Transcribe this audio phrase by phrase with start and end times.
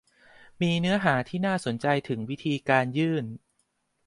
[0.61, 3.25] มีเนื้อหาที่น่าสนใจถึงวิธีการยื่น